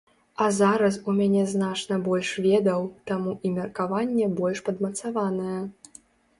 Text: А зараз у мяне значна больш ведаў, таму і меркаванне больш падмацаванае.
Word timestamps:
А 0.43 0.45
зараз 0.59 0.95
у 1.11 1.13
мяне 1.19 1.43
значна 1.51 1.99
больш 2.07 2.33
ведаў, 2.47 2.89
таму 3.11 3.37
і 3.45 3.55
меркаванне 3.61 4.33
больш 4.43 4.67
падмацаванае. 4.71 5.61